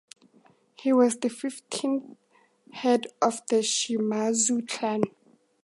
[0.81, 2.17] He was the fifteenth
[2.73, 5.03] head of the Shimazu clan.